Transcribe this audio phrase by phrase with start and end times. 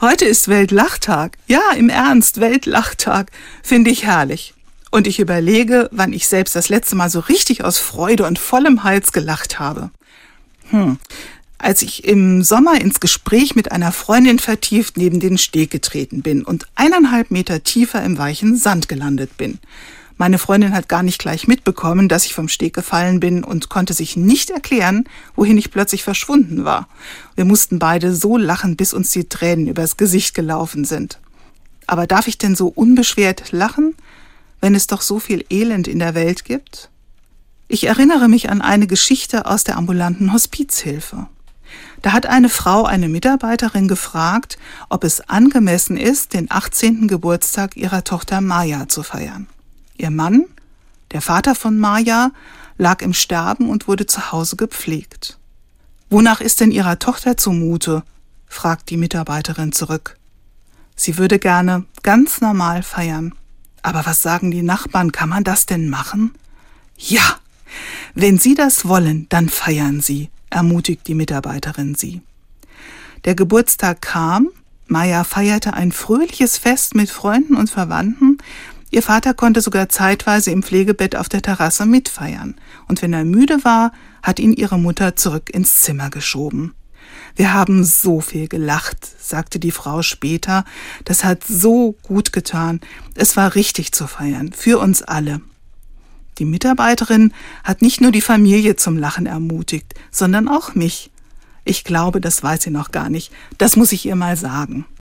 [0.00, 1.36] Heute ist Weltlachtag.
[1.46, 3.30] Ja, im Ernst, Weltlachtag.
[3.62, 4.54] Finde ich herrlich.
[4.90, 8.82] Und ich überlege, wann ich selbst das letzte Mal so richtig aus Freude und vollem
[8.82, 9.90] Hals gelacht habe.
[10.70, 10.96] Hm.
[11.58, 16.44] Als ich im Sommer ins Gespräch mit einer Freundin vertieft neben den Steg getreten bin
[16.44, 19.58] und eineinhalb Meter tiefer im weichen Sand gelandet bin.
[20.20, 23.94] Meine Freundin hat gar nicht gleich mitbekommen, dass ich vom Steg gefallen bin und konnte
[23.94, 25.04] sich nicht erklären,
[25.34, 26.88] wohin ich plötzlich verschwunden war.
[27.36, 31.20] Wir mussten beide so lachen, bis uns die Tränen übers Gesicht gelaufen sind.
[31.86, 33.94] Aber darf ich denn so unbeschwert lachen?
[34.60, 36.90] wenn es doch so viel Elend in der Welt gibt?
[37.66, 41.28] Ich erinnere mich an eine Geschichte aus der ambulanten Hospizhilfe.
[42.02, 44.58] Da hat eine Frau eine Mitarbeiterin gefragt,
[44.90, 47.08] ob es angemessen ist, den 18.
[47.08, 49.46] Geburtstag ihrer Tochter Maya zu feiern.
[50.00, 50.46] Ihr Mann,
[51.12, 52.30] der Vater von Maya,
[52.78, 55.38] lag im Sterben und wurde zu Hause gepflegt.
[56.08, 58.02] Wonach ist denn ihrer Tochter zumute?
[58.46, 60.16] fragt die Mitarbeiterin zurück.
[60.96, 63.34] Sie würde gerne ganz normal feiern.
[63.82, 65.12] Aber was sagen die Nachbarn?
[65.12, 66.34] Kann man das denn machen?
[66.96, 67.38] Ja,
[68.14, 72.22] wenn Sie das wollen, dann feiern Sie, ermutigt die Mitarbeiterin sie.
[73.24, 74.48] Der Geburtstag kam,
[74.86, 78.38] Maya feierte ein fröhliches Fest mit Freunden und Verwandten,
[78.90, 82.56] ihr Vater konnte sogar zeitweise im Pflegebett auf der Terrasse mitfeiern,
[82.88, 86.74] und wenn er müde war, hat ihn ihre Mutter zurück ins Zimmer geschoben.
[87.36, 90.64] Wir haben so viel gelacht, sagte die Frau später.
[91.04, 92.80] Das hat so gut getan.
[93.14, 95.40] Es war richtig zu feiern, für uns alle.
[96.38, 97.32] Die Mitarbeiterin
[97.64, 101.10] hat nicht nur die Familie zum Lachen ermutigt, sondern auch mich.
[101.64, 103.30] Ich glaube, das weiß sie noch gar nicht.
[103.58, 104.86] Das muss ich ihr mal sagen.